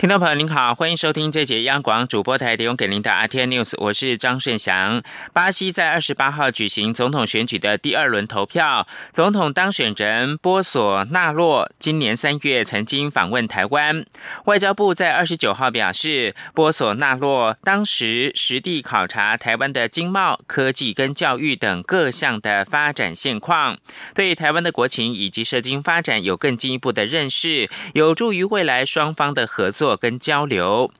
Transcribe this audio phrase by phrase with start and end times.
[0.00, 5.02] 听众朋友您好，欢迎收听这节央广主播台提供给您的 RTN News，我是张顺祥。
[5.34, 14.06] 巴西在二十八号举行总统选举的第二轮投票，总统当选人波索纳洛今年三月曾经访问台湾。
[14.46, 23.76] 外交部在二十九号表示，波索纳洛当时实地考察台湾的经贸、科技跟教育等各项的发展现况，
[24.14, 29.89] 对台湾的国情以及社经发展有更进一步的认识，有助于未来双方的合作。
[29.96, 30.90] 跟交流，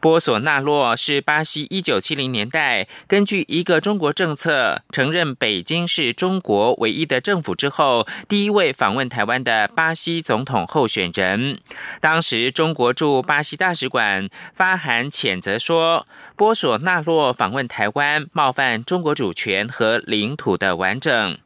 [0.00, 11.60] 波索纳洛是巴西一九七零年代根据一个中国政策承认北京是中国唯一的政府之后，第一位访问台湾的巴西总统候选人。
[12.00, 16.06] 当时中国驻巴西大使馆发函谴责说，
[16.36, 21.38] 波索纳洛访问台湾冒犯中国主权和领土的完整。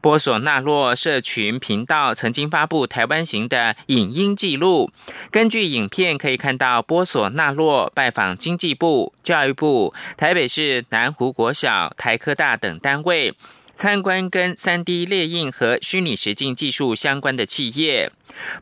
[0.00, 4.90] 波索纳洛社群频道曾经发布台湾行的影音记录。
[5.30, 13.34] 根据影片可以看到，波索纳洛拜访经济部、教育部、台北市南湖国小、台科大等单位，
[13.74, 18.10] 参观跟三 D 列印和虚拟实境技术相关的企业。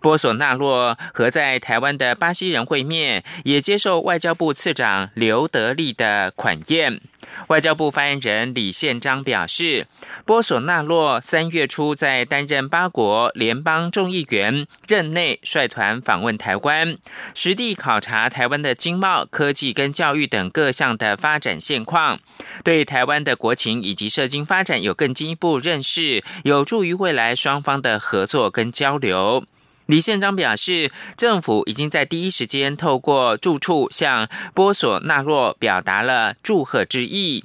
[0.01, 7.01] 波索纳洛和在台湾的巴西人会面，也接受外交部次长刘德利的款宴。
[7.49, 9.87] 外交部发言人李宪章表示，
[10.25, 16.97] 波索纳洛三月初在担任八国联邦众议员任内，率团访问台湾，
[17.35, 22.19] 实地考察台湾的经贸、科技跟教育等各项的发展现况，
[22.65, 29.45] 对台湾的国情以及社经发展有更进一步认识，有助于未来双方的合作跟交流。
[29.87, 37.45] 李宪章表示，政府已经在第一时间透过住处向波索纳洛表达了祝贺之意。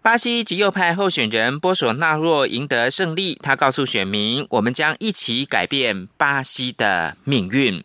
[0.00, 7.82] 巴西极右派候选人波索纳洛赢得胜利，他告诉选民：“我们将一起改变巴西的命运。”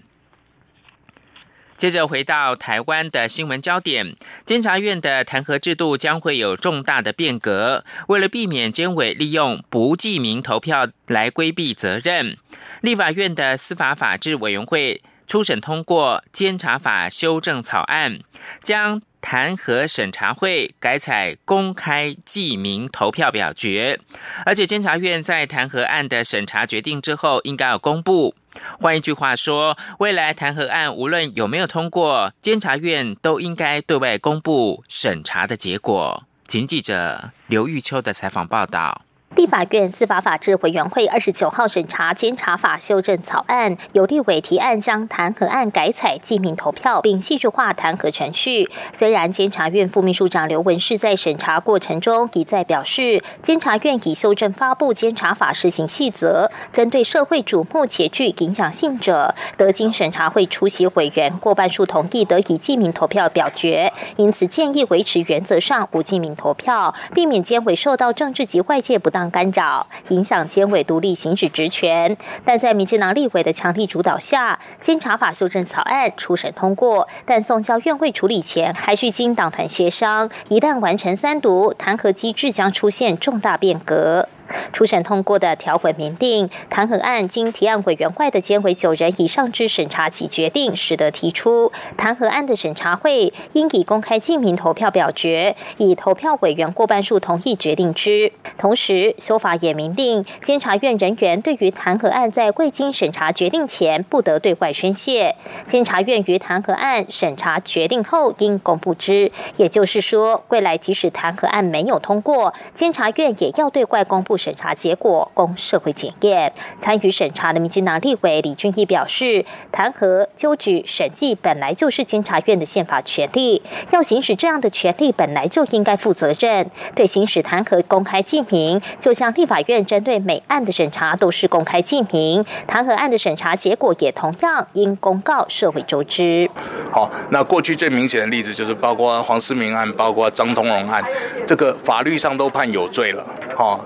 [1.82, 4.16] 接着回到台湾的新闻焦点，
[4.46, 7.84] 监察院的弹劾制度将会有重大的变革。
[8.08, 12.38] 为了避免监委利用不记名投票来规避责任，
[12.82, 18.20] 立法院的司法法制委员会初审通过监察法修正草案，
[18.62, 19.02] 将。
[19.24, 24.00] 弹劾审查会改采公开记名投票表决，
[24.48, 28.34] 而且监察院在弹劾案的审查决定之后，应该要公布。
[28.80, 36.24] 换一句话说，未来弹劾案无论有没有通过，监察院都应该对外公布审查的结果。
[36.48, 39.04] 请记者刘玉秋的采访报道。
[39.38, 48.70] 立法院司法法制委员会二十九号审查监察法修正草案，有立委提案将弹劾案改采记名投票，并细致化弹劾程序。
[48.92, 63.92] 虽然监察院副秘书长刘文世在审查过程中一再表示，监察院已修正发布监察法施行细则，针对社会瞩目且具影响性者，得经审查会出席委员过半数同意，得以记名投票表决。
[64.18, 69.21] 因此建议维持原则上无记名投票，避免监委受到政治及外界不当。
[69.30, 80.30] 干扰影响监委独立行使职权，但在民进党立委的强力主导下，监察法修正草案初审通过，但送交院会处理前，还需经党团协商。
[80.50, 84.28] 一旦完成三读，弹劾机制将出现重大变革。
[84.74, 98.32] 初审通过的条文明定，弹劾案经提案委员会的监委九人以上之审查及决定，使得提出弹劾案的审查会应以公开记名投票表决，以投票委员过半数同意决定之。
[98.58, 105.36] 同时，修法也明定，监察院人员对于弹劾案在未经审查决定前，不得对外宣泄。
[105.68, 109.32] 监察院于弹劾案审查决定后，应公布之。
[109.56, 114.41] 也就是说，未来即使弹劾案没有通过，监察院也要对外公布。
[114.42, 116.52] 审查结果供社会检验。
[116.80, 123.62] 参与审查的民进党立委李俊毅表示，弹劾、纠举、审计本来就是监察院的宪法权利，
[123.92, 126.68] 要行使这样的权利，本来就应该负责任。
[126.96, 136.50] 对行使弹劾公开记名，就像立法院针对每案的审查都是公开记名，弹劾案的审查结果也同样应公告社会周知。
[136.92, 141.04] 好，那过去最明显的例子就是包括黄思明案，包括张通荣案，
[141.46, 143.24] 这个法律上都判有罪了。
[143.56, 143.80] 好。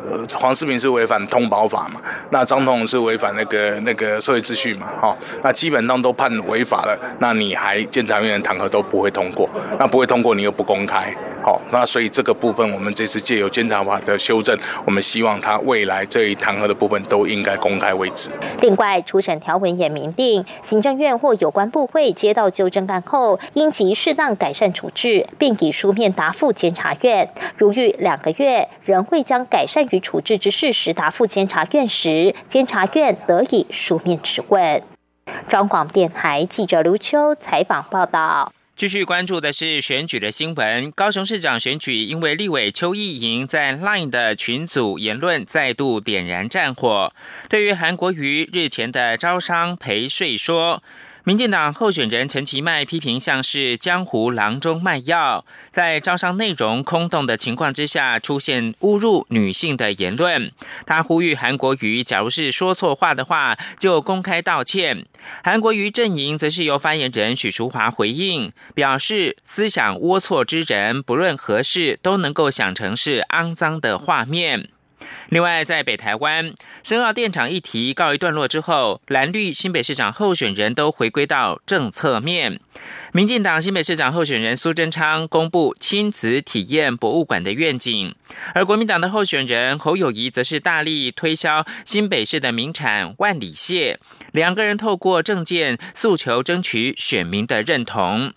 [0.45, 1.99] 黄世明是违反通保法嘛？
[2.29, 4.85] 那张同是违反那个那个社会秩序嘛？
[5.01, 9.49] 哈，那基本上都判违法了，那你还监察院的弹劾都不会通过，
[9.79, 11.11] 那不会通过你又不公开。
[11.45, 18.31] 好，那所以这个部分，我们这次借由监察法的修正，我们希望他未来这一弹劾的部分都应该公开为止。
[18.61, 27.29] 另外，初审条文也明定，行政院或有关部会接到纠正案后，应即适当改善处置，并以书面答复监察院。
[27.55, 34.81] 如遇两个月仍会将改善与处置之事实答复监察院时，监察院得以书面质问。
[35.47, 38.51] 中广电台记者刘秋采访报道。
[38.75, 40.91] 继续关注的是选举的新闻。
[40.91, 47.13] 高雄市长选举因为立委邱意莹在 LINE 的群组言论再度点燃战火。
[47.47, 50.83] 对于韩国瑜日前的招商陪税说。
[51.27, 60.51] 民进党候选人陈其迈批评像是江湖郎中卖药，在招商内容空洞的情况之下，出现侮辱女性的言论。
[60.85, 65.07] 他呼吁韩国瑜，假如是说错话的话，就公开道歉。
[65.43, 74.69] 韩国瑜阵营则是由发言人许淑华回应，表示思想龌龊之人，不论何事都能够想成是肮脏的画面。
[75.29, 76.53] 另外，在北台湾
[76.83, 82.59] 深澳电厂议题告一段落之后，蓝绿新北市长候选人都回归到政策面。
[83.11, 88.15] 民进党新北市长候选人苏贞昌公布亲子体验博物馆的愿景，
[88.53, 93.99] 而国民党的候选人侯友谊则是大力推销新北市的名产万里蟹。
[94.31, 98.33] 两个人透过政见诉求，争取选民的认同。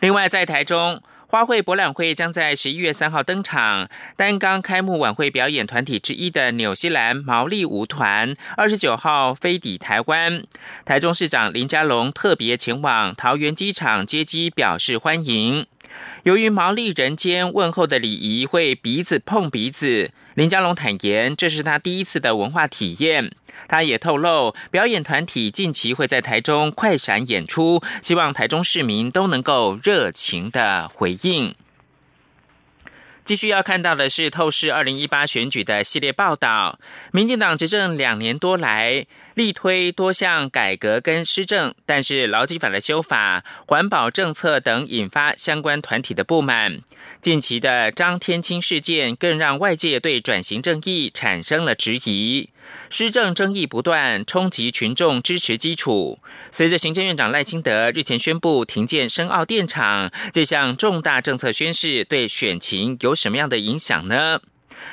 [0.00, 1.02] 另外，在台中。
[1.30, 3.88] 花卉博览会将在十一月三号登场。
[4.16, 10.42] 单刚开幕晚会表演团体之一的纽西兰毛利舞团，二十九号飞抵台湾。
[10.84, 15.64] 台中市长林佳龙特别前往桃园机场接机，表示欢迎。
[16.24, 23.32] 由于毛利人间问候的礼仪会鼻子碰鼻子，林家龙坦言这是他第一次的文化体验。
[23.68, 31.54] 他也透露，表演团体近期会在台中快闪演出，希望台中市民都能够热情的回应。
[33.30, 36.80] 继续要看到的是透视二零一八选举的系列报道。
[37.12, 39.06] 民进党执政两年多来，
[39.36, 46.80] 力推多项改革跟施政，但是劳基法的修法、环保政策等引发相关团体的不满。
[47.20, 52.48] 近期的张天青事件更让外界对转型正义产生了质疑。
[52.88, 56.18] 施政争议不断，冲击群众支持基础。
[56.50, 64.40] 随着行政院长赖清德日前宣布停建深澳电厂这项重大政策宣示，对选情有什么样的影响呢？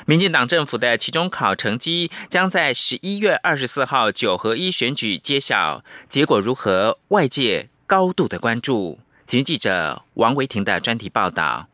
[0.05, 6.99] 民进党政府的期中考成绩将在十一月二十四号九合一选举揭晓，结果如何？
[7.09, 8.99] 外界高度的关注。
[9.25, 11.67] 请记者王维婷的专题报道。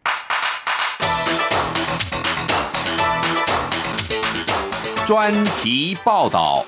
[5.05, 6.63] 专题报道。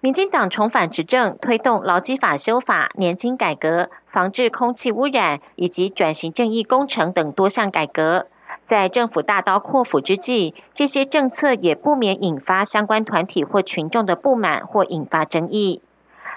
[0.00, 8.26] 民进党重返执政，推动劳基法修法、年金改革、防治空气污染以及转型正义工程等多项改革。
[8.64, 15.82] 在政府大刀阔斧之际，这些政策也不免引发相关团体或群众的不满，或引发争议。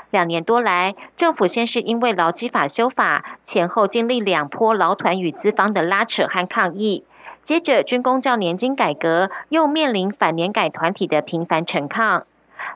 [0.10, 7.06] 两年多来，政府先是因为劳基法修法前后经历两波劳团与资方的拉扯和抗议。
[7.44, 12.26] 接着，军工教年金改革又面临反年改团体的频繁陈抗。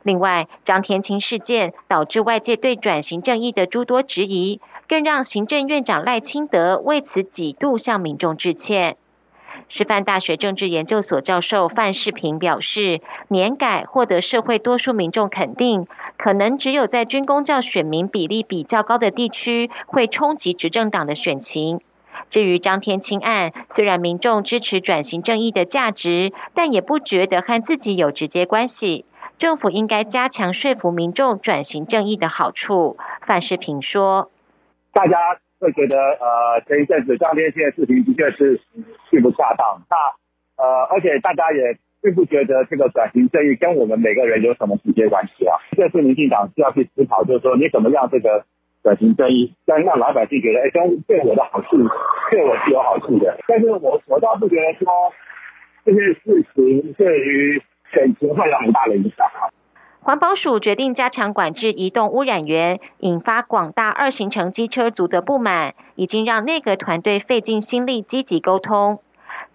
[0.02, 8.98] 另外，张天青事件导致外界对转型正义的诸多质疑，更让行政院长赖清德为此几度向民众致歉。
[9.68, 21.80] 师范大学政治研究所教授范世平表示，年改获得社会多数民众肯定，可能只有在军工教选民比例比较高的地区，会冲击执政党的选情。
[22.30, 29.06] 至于张天青案，虽然民众支持转型正义的价值，但也不觉得和自己有直接关系。
[29.38, 32.98] 政府应该加强说服民众转型正义的好处。
[33.22, 34.32] 范世平说
[34.94, 35.18] ：“大家
[35.60, 38.62] 会觉得，呃，前一阵子张天青的事情的确是
[39.12, 39.82] 并不恰当。
[39.90, 45.58] 那呃，而且大家也并不觉得这个转型正义跟我们每个人有什么直接关系啊。
[45.72, 48.46] 这是民进党需要去思考，就是说你怎么样这个。”
[48.86, 51.70] 转型正义，让让老百姓觉得，哎，跟对我的好处，
[52.30, 53.36] 对我是有好处的。
[53.48, 54.88] 但是我我倒不觉得说
[55.84, 57.60] 这件事情对于
[57.92, 59.28] 选情会有很大的影响。
[60.02, 69.00] 环保署决定加强管制移动污染源，引发广大二行程机车族的不满，已经让内阁团队费尽心力积极沟通。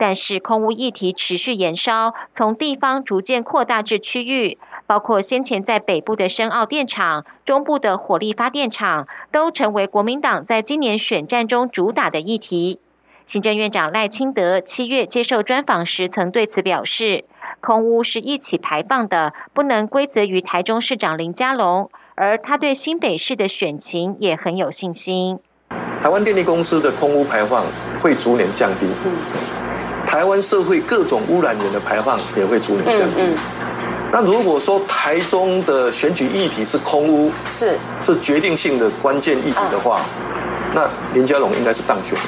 [0.01, 12.81] 但是空污议题持续延烧，从地方逐渐扩大至区域，包括先前在北部的深澳电厂、中部的火力发电厂，都成为国民党在今年选战中主打的议题。
[13.27, 17.27] 行政院长赖清德七月接受专访时，曾对此表示，
[17.61, 25.39] 空污是一起排放的，不能归责于台中市长林佳龙，而他对新北市的选情也很有信心。
[26.03, 27.67] 台湾电力公司的空污排放
[28.03, 28.87] 会逐年降低，
[30.11, 33.23] 台湾社会各种污染源的排放也会逐年降低。
[34.11, 40.01] 那如果说台中的选举议题是空屋，是是决定性的关键议题的话，
[40.75, 42.19] 那林佳龙应该是当选。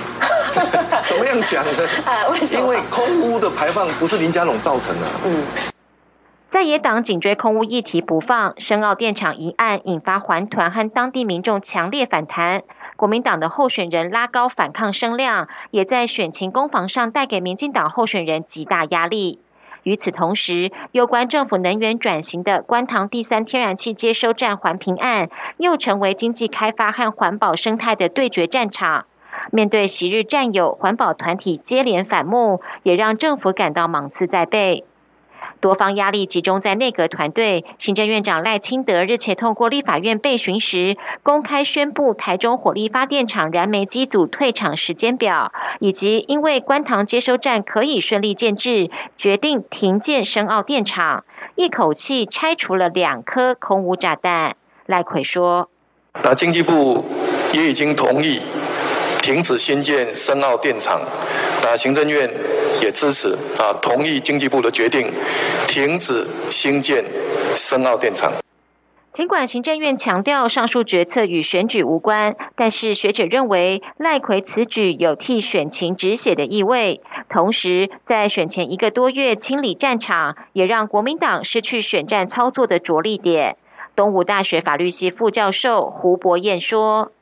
[1.08, 1.72] 怎么样讲呢？
[2.52, 5.06] 因为空污的排放不是林佳龙造成的。
[5.26, 5.71] 嗯。
[6.52, 12.62] 在野党紧追空屋议题不放，深澳电厂一案引发环团和当地民众强烈反弹。
[12.94, 19.38] 国民党的候选人拉高反抗声量，也在选情攻防上带给民进党候选人极大压力。
[19.84, 29.06] 与此同时，有关政府能源转型的观塘第三天然气接收站环评案，又成为经济开发和环保生态的对决战场。
[29.50, 34.84] 面对昔日战友，环保团体接连反目，也让政府感到芒刺在背。
[35.62, 54.56] 多方压力集中在内阁团队，行政院长赖清德日前通过立法院备询时，公开宣布台中火力发电厂燃煤机组退场时间表，以及因为观塘接收站可以顺利建制，决定停建深澳电厂，一口气拆除了两颗空无炸弹。
[54.86, 55.68] 赖奎说
[56.24, 57.04] ：“那经济部
[57.52, 58.42] 也已经同意
[59.20, 61.00] 停止新建深澳电厂，
[61.62, 62.28] 那行政院。”
[62.82, 65.10] 也支持啊，同意经济部的决定，
[65.68, 67.04] 停止新建
[67.56, 68.32] 深澳电厂。
[69.12, 77.02] 尽管行政院强调上述决策与选举无关，但是学者认为赖奎此举有替选情止血的意味。
[77.28, 83.56] 同时，在选前一个多月清理战场，也让国民党失去选战操作的着力点。
[83.94, 87.12] 东吴大学法律系副教授胡博彦说。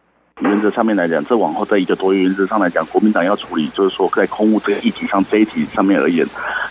[0.41, 6.27] 原则上面来讲，这往后在一个多月原则上来讲，国民党要处理，就是说在空污这个议题上这一题上面而言，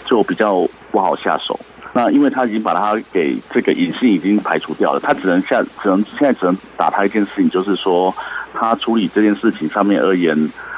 [0.06, 1.60] 就比较不好下手。
[1.94, 8.14] 那因为他已经把他给这个隐性已经排除掉了，他只能下只能现在只能打他一件事情，就是说
[8.54, 10.38] 他处理这件事情上面而言，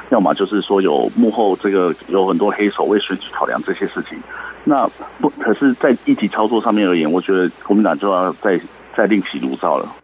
[0.10, 4.18] 要么就是说有幕后这个有很多黑手为选举考量这些事情。
[4.64, 4.88] 那
[5.20, 8.60] 不可是，在议题操作上面而言，我觉得国民党就要再
[8.94, 10.01] 再另起炉灶了。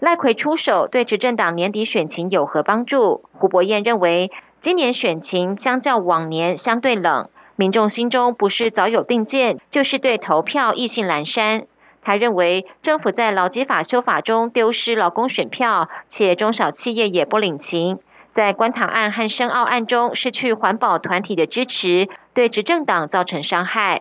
[0.00, 3.22] 赖奎出手对执政党年底选情有何帮助？
[3.32, 11.66] 胡博彦认为，今年选情相较往年相对冷，民众心中不是早有定见，就是对投票意兴阑珊。
[12.00, 17.98] 他认为，政府在劳基法修法中丢失劳工选票，且中小企业也不领情，
[18.30, 24.00] 在关塘案和深澳案中失去环保团体的支持，对执政党造成伤害。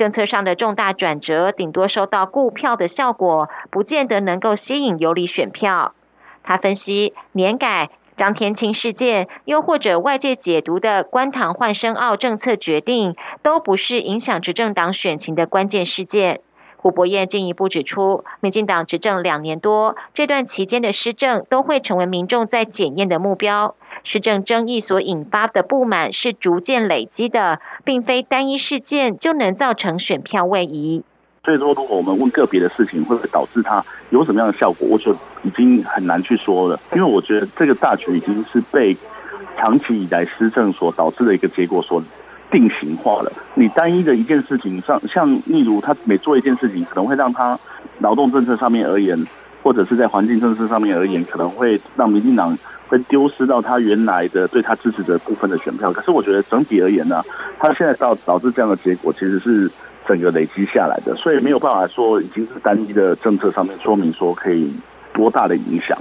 [0.00, 5.92] 政策上的重大转折，顶多收到顾票的效果，不见得能够吸引有理选票。
[6.42, 16.40] 他分析，年改张天青事件，又或者外界解读的官塘换深澳政策决定，都不是影响执政党选情的关键事件。
[16.78, 23.74] 胡博彦进一步指出，民进党执政两年多，这段期间的施政都会成为民众在检验的目标。
[24.04, 31.02] 施政争议所引发的不满是逐渐累积的，并非单一事件就能造成选票位移。
[31.44, 36.78] 所以说，如果我们问个别的事情，会不会导致它有什么样的效果，我就已经很难去说了。
[36.92, 38.96] 因为我觉得这个大局已经是被
[39.56, 42.02] 长期以来施政所导致的一个结果所。
[42.52, 43.32] 定型化了。
[43.54, 47.56] 你单一的一件事情上，像例如他每做一件事情，可能会让他
[48.00, 49.16] 劳动政策上面而言，
[49.62, 52.56] 或者是在环境政策上面而言，可能会让民进党
[52.88, 55.92] 会丢失到他原来的对他支持的部分的选票。
[55.92, 57.22] 可是我觉得整体而言呢，
[57.58, 59.70] 他现在导导致这样的结果，其实是
[60.06, 64.72] 整个累积下来的，所以没有办法说已经是单一的政策上面说明说可以
[65.12, 65.96] 多大的影响。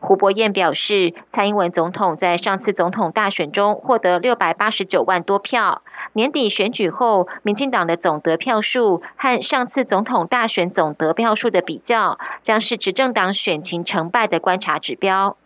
[0.00, 5.82] 胡博彦表示，蔡英文总统在上次总统大选中获得六百八十九万多票。
[6.12, 15.36] 年底选举后，民进党的总得票数和上次总统大选总得票数的比较，将是执政党选情成败的观察指标。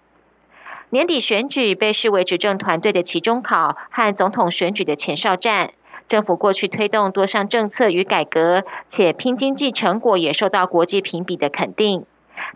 [0.91, 5.71] 年底选举被视为执政团队的期中考和总统选举的前哨战。
[6.07, 12.05] 政府过去推动多项政策与改革，且拼经济成果也受到国际评比的肯定。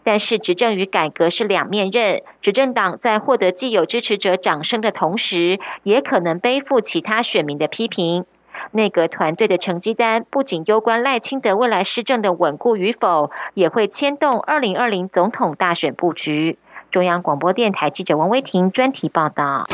[0.04, 8.24] 但是执政与改革是两面刃，执政党在获得既有支持者掌声的同时，也可能背负其他选民的批评。
[8.72, 16.58] 内阁团队的成绩单不仅攸关赖清德未来施政的稳固与否，也会牵动二零二零总统大选布局。
[16.90, 19.66] 中央广播电台记者王威婷专题报道。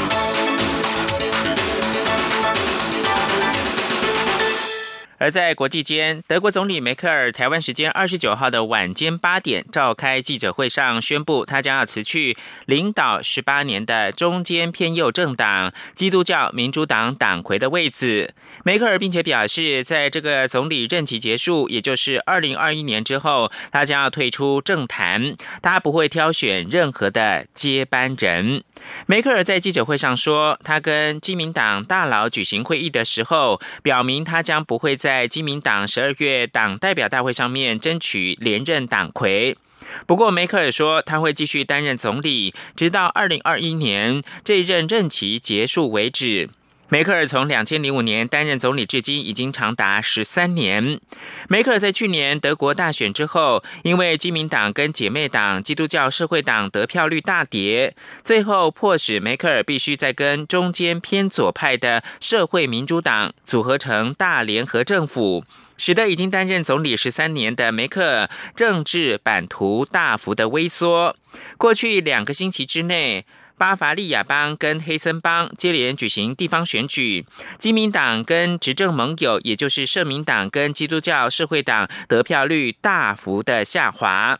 [5.22, 12.36] 而在国际间，德国总理梅克尔台湾时间二十九号的晚间八点召开记者会上宣布，他将要辞去
[12.66, 18.34] 领导十八年的中间偏右政党基督教民主党党魁的位子。
[18.64, 28.64] 梅克尔并且表示，在这个总理任期结束，也就是二零二一年之后，他将要退出政坛，他不会挑选任何的接班人。
[29.06, 39.58] 梅克尔在记者会上说，他跟基民党大佬举行会议的时候，表明他将不会在在基民党十二月党代表大会上面争取连任党魁。
[40.06, 46.48] 不过，梅克尔说他会继续担任总理，直到二零二一年这一任任期结束为止。
[46.92, 51.00] 梅克尔从两千零五年担任总理至今，已经长达十三年。
[51.48, 65.46] 梅克尔在去年德国大选之后，因为基民党跟姐妹党基督教社会党得票率大跌，最后迫使梅克尔必须再跟中间偏左派的社会民主党组合成大联合政府，
[65.78, 71.16] 使得已经担任总理十三年的梅克尔政治版图大幅的微缩。
[71.56, 73.24] 过去两个星期之内。
[73.56, 77.24] 巴伐利亚邦跟黑森邦接连举行地方选举，
[77.58, 84.38] 基民党跟执政盟友，也就是社民党跟基督教社会党得票率大幅的下滑。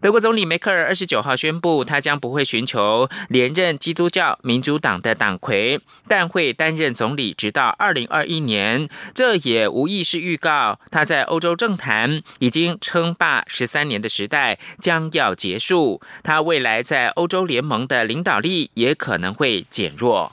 [0.00, 8.88] 德国总理梅克尔二十九号宣布，他将不会寻求连任基督教民主党的党魁，但会担任总理直到二零二一年。
[9.14, 20.32] 这也无疑是预告，他在欧洲政坛已经称霸十三年的时代将要结束，他未来在欧洲联盟的领导力也可能会减弱。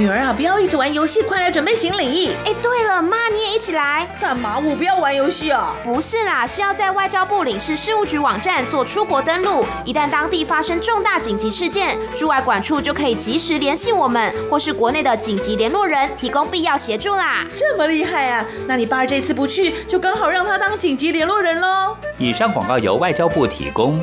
[0.00, 2.30] 女儿啊，不要一直玩游戏，快来准备行李。
[2.46, 4.08] 哎，对了，妈你也一起来。
[4.18, 4.58] 干嘛？
[4.58, 5.76] 我不要玩游戏啊。
[5.84, 9.62] 不是啦，是要在外交部领事事务局网站做出国登录。
[9.84, 17.44] 一旦当地发生重大紧急事件，驻外管处就可以及时联系我们，或是国内的紧急联络人，提供必要协助啦。
[17.54, 18.46] 这么厉害啊？
[18.66, 21.94] 那你爸这次不去，就刚好让他当紧急联络人喽。
[22.16, 24.02] 以上广告由外交部提供。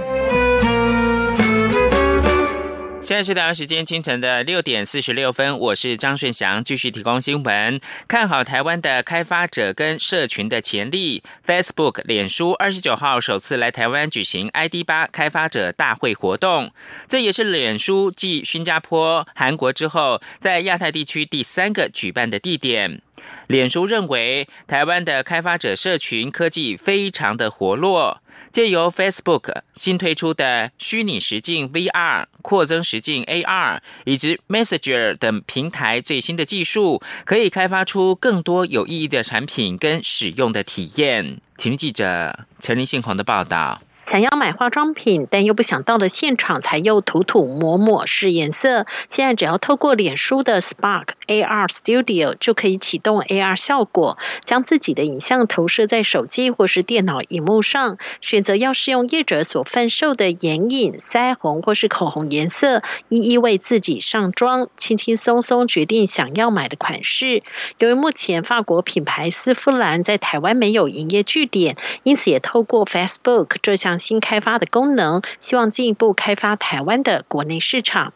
[2.99, 7.79] 现在是台湾时间清晨的六点四十六分，我是张顺祥，继续提供新闻。
[8.07, 16.71] 看好台湾的开发者跟社群的潜力，Facebook 脸书二十九号首次来台湾举行 ID 八开发者大会活动，
[17.07, 23.01] 这也是脸书继新加坡、韩国之后，在亚太地区第三个举办的地点。
[23.47, 28.21] 脸书认为，台湾的开发者社群科技非常的活络。
[28.51, 41.39] 借由 Facebook 新推出的虚拟实境 VR、扩增实境 AR 以及 Messenger 等平台最新的技术，可以开发出更多有意义的产品跟使用的体验。
[41.57, 43.81] 请记者陈林信宏的报道。
[44.07, 48.85] 想要买化妆品，但又不想到了现场才又涂涂抹抹试颜色。
[49.09, 67.43] 现在只要透过脸书的 Spark AR Studio 就可以启动 AR 效果，将自己的影像投射在手机或是电脑荧幕上，选择要试用业者所贩售的眼影、腮红或是口红颜色，一一为自己上妆，轻轻松松决定想要买的款式。
[67.77, 73.96] 由于目前法国品牌丝芙兰在台湾没有营业据点，因此也透过 Facebook 这项。
[73.97, 78.13] 新开发的功能，希望进一步开发台湾的国内市场。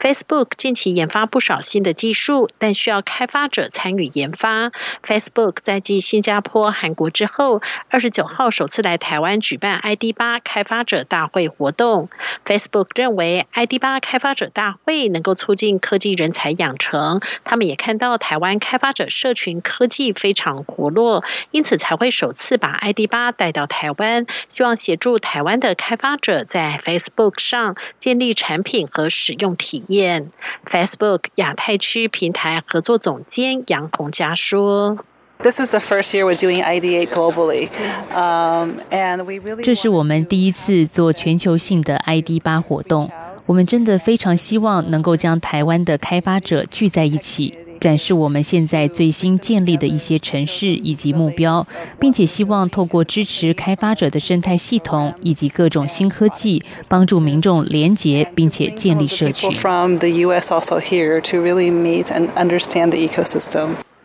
[0.00, 4.72] Facebook 近期研发不少新的技术，但需要开发者参与研发。
[5.04, 12.08] Facebook 在继新加坡、韩国之后，二十九号首次来台湾举办 ID 八开发者大会活动。
[12.44, 30.30] Facebook 认为 ID 八开发者大会能够促进科技人才养成，他们也看到台湾开发者社群科技非常活络，因此才会首次把 ID 八带到台湾，希望协助台湾的开发者在 Facebook 上建立产品和使用体验。
[30.66, 34.98] Facebook 亚太区平台合作总监杨红佳说
[35.38, 37.68] ：“This is the first year we're doing ID8 globally,
[38.14, 43.10] um, and we really 这是我们第一次做全球性的 ID 八活动。
[43.46, 51.66] 我们真的非常希望能够将台湾的开发者聚在一起。”展示我们现在最新建立的一些城市以及目标，
[51.98, 59.48] 并且希望透过支持开发者的生态系统以及各种新科技，帮助民众连结并且建立社区。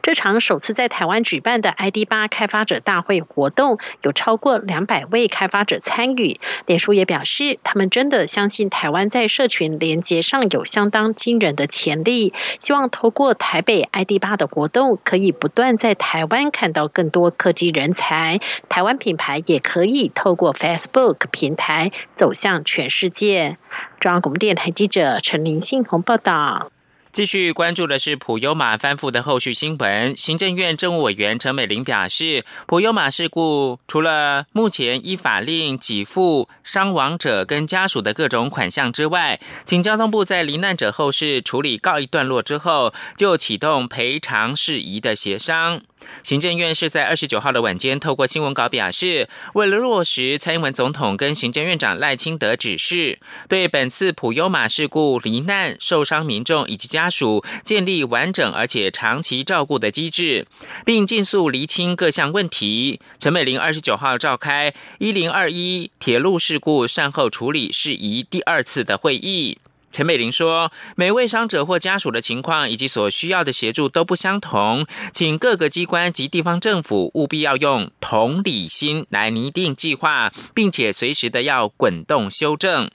[0.07, 6.39] 这场首次在台湾举办的 ID 八开发者大会活动，有超过两百位开发者参与。
[6.65, 18.39] 脸书也表示，他们真的相信台湾在社群连接上有相当惊人的潜力，希望透过台北 ID 八的活动，可以不断在台湾看到更多科技人才。
[18.69, 23.57] 台湾品牌也可以透过 Facebook 平台走向全世界。
[23.99, 26.71] 中央广播电台记者陈林信宏报道。
[27.17, 30.15] 继续关注的是普悠马翻覆的后续新闻。
[30.15, 45.81] 行政院政务委员陈美玲表示，普悠马事故除了目前依法令给付伤亡者跟家属的各种款项之外，请交通部在罹难者后事处理告一段落之后，就启动赔偿事宜的协商。
[46.23, 60.47] 行政院是在二十九号的晚间透过新闻稿表示，为了落实蔡英文总统跟行政院长赖清德指示，对本次普悠马事故罹难受伤民众以及家属建立完整而且长期照顾的机制，
[60.85, 62.99] 并尽速厘清各项问题。
[63.19, 69.59] 陈美玲二十九号召开一零二一铁路事故善后处理事宜第二次的会议。
[69.91, 82.91] 陈美玲说：“每位伤者或家属的情况以及所需要的协助都不相同，请各个机关及地方政府务必要用同理心来拟定计划，并且随时的要滚动修正。”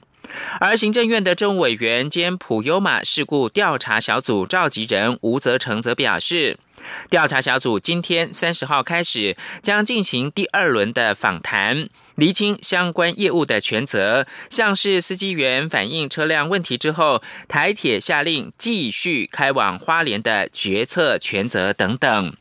[0.61, 6.59] 而行政院的政务委员兼普悠马事故调查小组召集人吴泽成则表示。
[7.11, 22.35] 调查小组今天三十号开始将进行第二轮的访谈，厘清相关业务的权责，像是司机员反映车辆问题之后，台铁下令继续开往花莲的决策权责等等。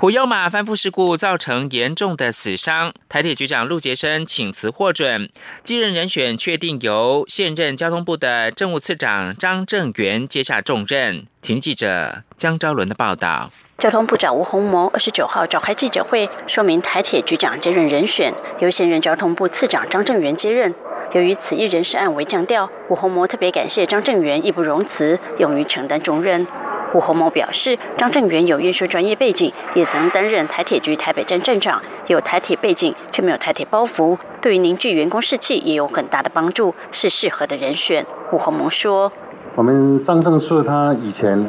[0.00, 5.28] 普悠马翻覆事故造成严重的死伤，台铁局长陆杰生请辞获准，
[5.62, 11.26] 继任人选确定由现任交通部的政务次长张正元接下重任。
[11.42, 13.50] 请记者江昭伦的报道。
[13.76, 20.74] 交通部长吴鸿谋二十九号召开记者会，说明台铁局长接任人选由现任交通部次长张正元接任。
[21.12, 26.46] 由于此一人事案为降调，吴鸿谋特别感谢张正元义不容辞，勇于承担重任。
[26.92, 38.04] 吴鸿谋表示，张正元有运输专业背景，也曾担任台铁局台北站站长，有台铁背景却没有台铁包袱，对于凝聚员工士气也有很大的帮助，是适合的人选。
[38.32, 39.12] 吴鸿谋说
[39.54, 41.48] ：“我们张正树他以前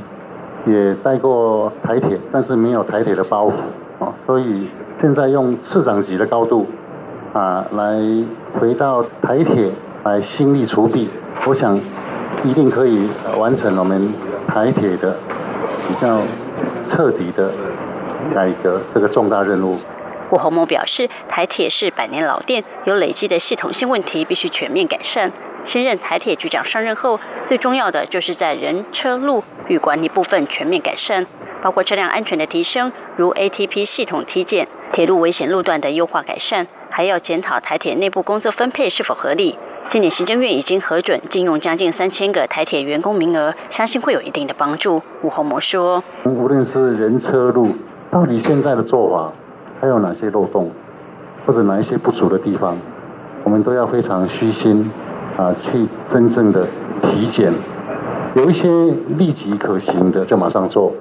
[0.68, 4.68] 也带过台铁，但是没有台铁的包袱啊，所以
[5.00, 6.68] 现在用市长级的高度
[7.34, 8.00] 啊来
[8.54, 9.72] 回到台铁
[10.04, 11.10] 来心力除弊，
[11.48, 11.76] 我想
[12.44, 14.14] 一定可以完成我们
[14.48, 15.18] 台铁的。”
[15.92, 16.22] 比较
[16.82, 17.52] 彻底的
[18.34, 19.78] 改革这个重大任务。
[20.32, 25.30] 吴鸿谋表示，台铁是百年老店，有累积的系统性问题，必须全面改善。
[25.66, 31.28] 新任台铁局长上任后，最重要的就是在人车路与管理部分全面改善，
[31.62, 39.58] 包括车辆安全的提升，如 ATP 系统体检、铁路危险路段的优化改善，还要检讨台铁内部工作分配是否合理。
[39.90, 45.02] 今年行政院已经核准禁用将近三千个台铁员工名额，相信会有一定的帮助。
[45.22, 47.76] 吴宏模说：“无论是人车路，
[48.10, 49.34] 到底现在的做法
[49.82, 50.72] 还有哪些漏洞，
[51.46, 52.78] 或者哪一些不足的地方，
[53.44, 54.90] 我们都要非常虚心
[55.38, 56.66] 啊，去真正的
[57.02, 57.52] 体检。
[58.36, 58.70] 有一些
[59.18, 60.94] 立即可行的就马上做，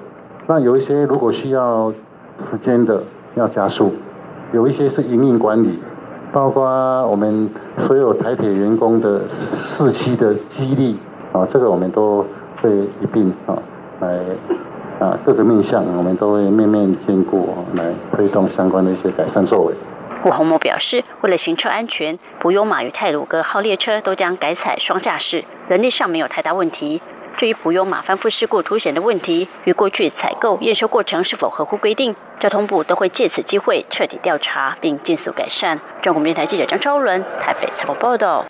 [0.47, 1.93] 那有一些如果需要
[2.37, 3.01] 时间的
[3.35, 3.93] 要加速，
[4.51, 5.79] 有一些是营运管理。”
[6.31, 6.63] 包括
[7.07, 9.21] 我们所有台铁员工的
[9.65, 10.97] 士气的激励
[11.33, 12.25] 啊，这个我们都
[12.61, 12.69] 会
[13.01, 13.57] 一并啊
[13.99, 14.19] 来
[14.99, 19.73] 啊各个面向，我们都会面面兼顾来推动相关的一些改善作为。
[20.23, 27.01] 吴鸿谋表示，为了行车安全，普悠马与泰鲁格号列车都将改采双驾驶，人力上没有太大问题。
[27.41, 35.79] 至于普悠马翻覆事故凸显的问题，与过去采购验收过程是否合乎规定，交通部都会借此机会彻底调查并尽速改善。
[36.03, 38.45] 中国电台记者张超伦台北采访报道。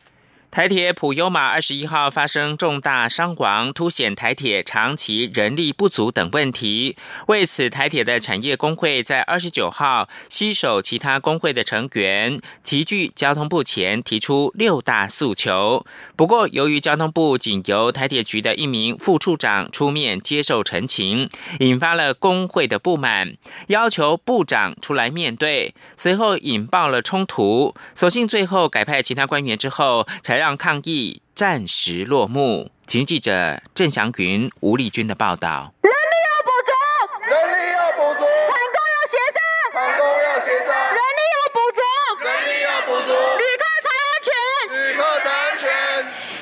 [0.52, 6.98] 台铁普悠马二十一号发生重大伤亡，凸显台铁长期人力不足等问题。
[7.28, 15.86] 为此，台铁的产业工会在二十九号携手其他工会的成员，齐聚交通部前，提出六大诉求。
[16.18, 21.30] 不过，由于交通部仅由台铁局的一名副处长出面接受陈情，
[21.62, 23.38] 引发了工会的不满，
[23.68, 25.74] 要求部长出来面对。
[25.96, 30.41] 随后引爆了冲突，所幸最后改派其他官员之后，才。
[30.42, 32.72] 让抗议暂时落幕。
[32.88, 35.72] 请记者郑祥云、吴丽君的报道。
[35.84, 36.72] 人力要补足，
[37.30, 39.38] 人力要补足，厂工要协商，
[39.72, 41.80] 厂工要协商，人力要补足，
[42.26, 44.34] 人力要补足，旅客才安全，
[44.74, 45.70] 旅客才安全。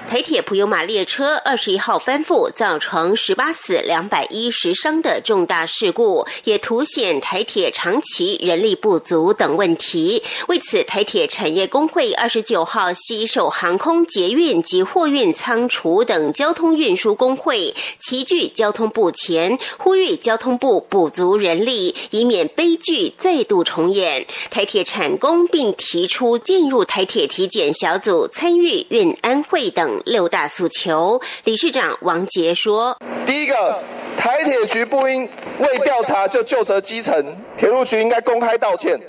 [0.10, 10.24] 台铁普悠马列车二十一号翻覆，造成十八死两百一十伤的重大事故，也凸显台铁长期人力不足等问题。
[10.48, 24.26] 为此，台铁产业工会二十九号携手航空、捷运及货运仓储等交通运输工会，齐聚交通部前，呼吁交通部补足人力，以免悲剧再度重演。
[24.50, 29.98] 台铁产工并提出进入台铁体检小组参与运安会等。
[30.05, 31.19] 六大诉求。
[31.43, 33.79] 理事长王杰说：“第一个，
[34.17, 35.27] 台铁局不应
[35.59, 38.99] 未调查就就责基层，铁路局应该公开道歉。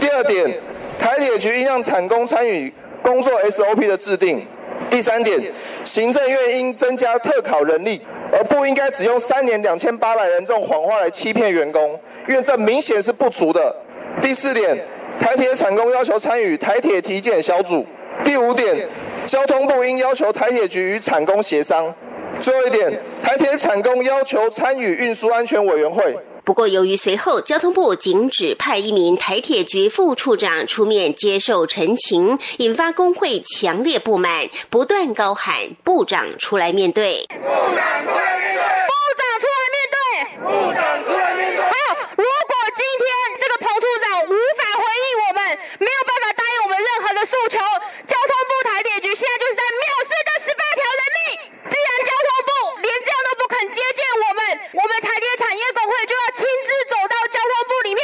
[0.00, 0.60] 第二点，
[0.98, 4.46] 台铁局应让产工参与工作 SOP 的制定。
[4.90, 5.40] 第三点，
[5.84, 8.00] 行政院应增加特考人力，
[8.32, 13.74] 而不应该只用三年两千八百人这种谎话来欺骗员工，因为这明显是不足的。
[14.22, 14.78] 第四点，
[15.18, 17.84] 台铁产工要求参与台铁体检小组。
[18.24, 18.88] 第五点，
[19.28, 21.94] 交通部应要求台铁局与产工协商。
[22.40, 26.16] 最后一点，台铁产工要求参与运输安全委员会。
[26.44, 37.26] 不过，由于随后交通部仅指派一名台铁局副处长出面接受陈情，引发工会强烈不满，不断高喊“部长出来面对”。
[37.28, 37.44] 部
[37.76, 38.64] 长出来面对。
[38.88, 40.00] 部长出来面对。
[40.40, 41.60] 部长出来面对。
[41.60, 41.84] 还有，
[42.16, 43.04] 如果今天
[43.36, 47.60] 这个彭处长无法回应我们，没有办法答应我们任何的诉求，
[48.08, 51.52] 交通部台铁局现在就是在藐视这十八条人命。
[51.68, 54.40] 既然交通部连这样都不肯接见我们，
[54.80, 56.24] 我们台铁产业工会就要。
[56.38, 58.00] 亲自走到交通部里面，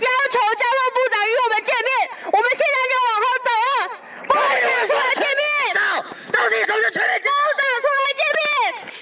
[0.00, 2.10] 要求交通部长与我们见面。
[2.32, 3.70] 我们现在就往后走啊！
[4.26, 4.42] 部长
[4.88, 5.46] 出来见面，
[6.32, 7.20] 到底什么是全面？
[7.22, 8.42] 部长出来见面。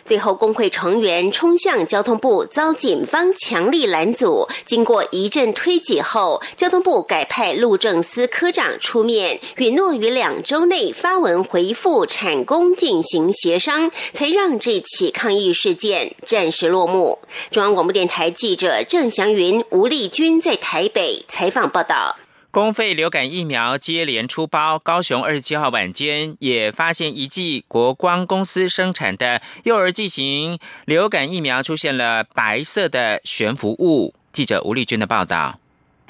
[0.05, 4.49] 最后，工会成员冲向交通部，遭警方强力拦阻。
[4.65, 17.19] 经过一阵推挤后，交通部改派路政司科长出面，允诺于两周内发文回复产工进行协商，才让这起抗议事件暂时落幕。
[17.51, 22.17] 中央广播电台记者郑祥云、吴丽君在台北采访报道。
[22.55, 34.15] 公费流感疫苗接连出包，高雄二十七号晚间也发现一剂国光公司生产的幼儿剂型流感疫苗出现了白色的悬浮物。
[34.33, 35.59] 记者吴丽君的报道。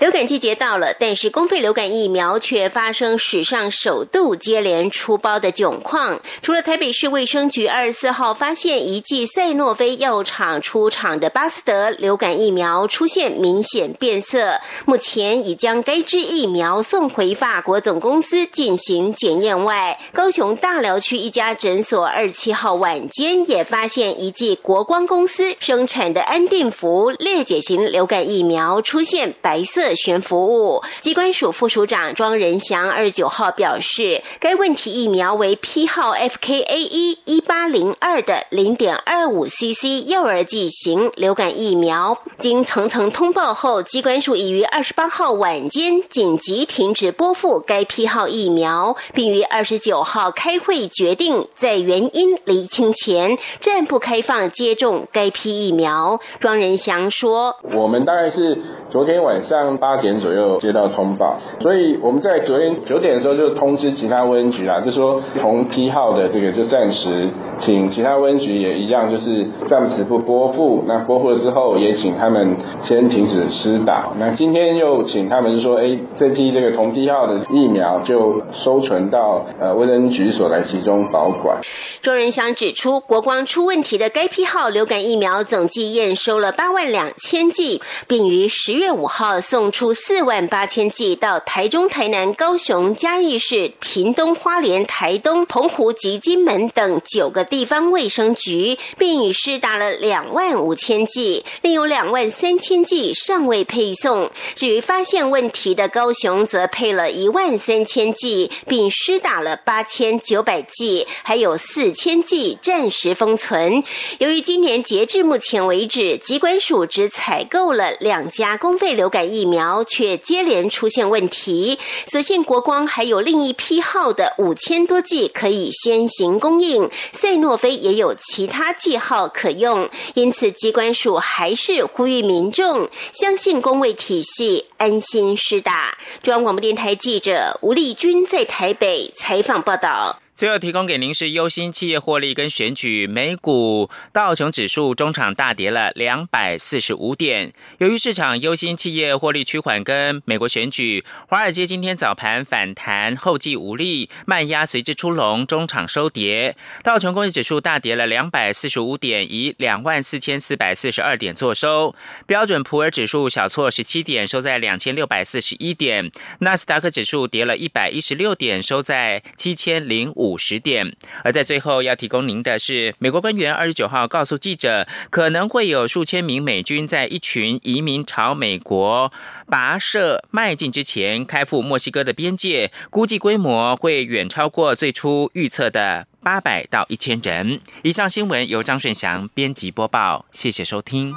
[0.00, 6.20] 流感季节到了，但是公费流感疫苗却发生史上首度接连出包的窘况。
[6.42, 29.83] 除了台北市卫生局二十四号发现一剂赛诺菲药厂出厂的巴斯德流感疫苗出现明显变色，目前已将该支疫苗送回法国总公司进行检验外，高雄大寮区一家诊所二七号晚间也发现一剂国光公司生产的安定福裂解型流感疫苗出现白色。
[29.96, 56.20] 悬浮物，机关署副署长庄仁祥二十九号表示，该问题疫苗为批号 FKA 一一八零二的零点二五 CC 幼儿剂型流感疫苗，经层层通报后，机关署已于二十八号晚间紧急停止拨付该批号疫苗，并于二十九号开会决定，在原因厘清前暂不开放接种该批疫苗。
[56.38, 67.28] 庄仁祥说：“我们大概是昨天晚上。”八点左右接到通报，所以我们在昨天九点的时候就通知其他温局啦，就说同批号的这个就暂时
[67.60, 70.84] 请其他温局也一样，就是暂时不拨付。
[70.86, 74.12] 那拨付了之后，也请他们先停止施打。
[74.18, 81.58] 那今天又请他们说，哎，这批这个同批号的疫苗就收存到呃卫生局所来集中保管。
[82.02, 89.63] 庄仁祥指出，国光出问题的该批号流感疫苗总计验收了八万两千剂，并于十月五号送。
[89.64, 104.30] 送出四万八千剂到台中、台南、高雄、嘉义市、屏东、花莲、台东、澎湖及金门等九个地方卫生局，并已施打了两万五千剂，另有两万三千剂尚未配送。
[104.54, 113.82] 至于发现问题的高雄，则配了一万三千剂，并施打了八千九百剂，还有四千剂暂时封存。
[114.18, 119.53] 由于今年截至目前为止，机关署只采购了两家公费流感疫苗。
[119.54, 121.78] 苗却接连出现问题，
[122.10, 135.96] 所幸国光还有另一批号的五千多剂可以先行供应，赛诺菲也有其他剂号可用，因此机关署还是呼吁民众相信工卫体系，安心施打。
[136.20, 140.23] 中央广播电台记者吴丽君在台北采访报道。
[140.34, 147.52] 最后提供给您是优新企业获利跟选举，美股道琼指数中场大跌了两百四十五点。
[147.78, 156.56] 由于市场优新企业获利趋缓跟美国选举，华尔街今天早盘反弹后继无力，卖压随之出笼，中场收跌。
[156.82, 161.94] 道琼工业指数大跌了两百四十五点，以两万四千四百四十二点作收。
[162.26, 166.10] 标准普尔指数小挫十七点，收在两千六百四十一点。
[166.40, 170.23] 纳斯达克指数跌了一百一十六点，收在七千零五。
[170.24, 179.12] 五十点，而在最后要提供您的是，美国官员二十九号告诉记者，可能会有数千名美军在一群移民朝美国
[179.46, 186.06] 跋涉迈进之前开赴墨西哥的边界，估计规模会远超过最初预测的。
[186.22, 187.60] 八百到一千人。
[187.82, 191.14] 以上新闻由张顺祥编辑播报，谢谢收听。